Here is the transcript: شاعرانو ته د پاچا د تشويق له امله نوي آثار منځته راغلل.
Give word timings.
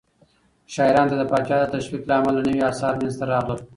شاعرانو 0.73 1.09
ته 1.11 1.15
د 1.19 1.23
پاچا 1.31 1.55
د 1.61 1.65
تشويق 1.75 2.03
له 2.09 2.13
امله 2.19 2.41
نوي 2.47 2.61
آثار 2.71 2.93
منځته 3.01 3.23
راغلل. 3.33 3.59